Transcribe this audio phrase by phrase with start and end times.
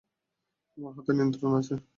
[0.77, 1.75] আমার হাতে নিয়ন্ত্রণ আছে।